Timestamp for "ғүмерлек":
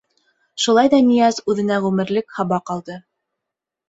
1.83-2.33